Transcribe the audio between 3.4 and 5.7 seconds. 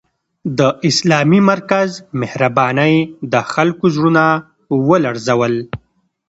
خلکو زړونه ولړزول